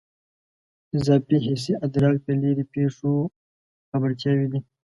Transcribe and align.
اضافي 0.97 1.35
حسي 1.45 1.73
ادراک 1.85 2.15
د 2.25 2.27
لیرې 2.41 2.65
پېښو 2.73 3.11
خبرتیاوې 3.89 4.47
دي. 4.51 4.59